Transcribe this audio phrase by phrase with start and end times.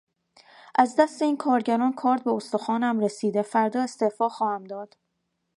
[0.75, 4.97] از دست این کارگران کارد به استخوانم رسیده، فردا استعفا خواهم داد!